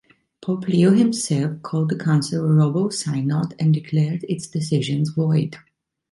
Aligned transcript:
Pope 0.41 0.67
Leo 0.67 0.93
himself 0.93 1.61
called 1.61 1.89
the 1.89 1.95
council 1.95 2.43
a 2.49 2.53
"robber 2.55 2.89
synod" 2.89 3.53
and 3.59 3.71
declared 3.71 4.25
its 4.27 4.47
decisions 4.47 5.11
void. 5.11 5.57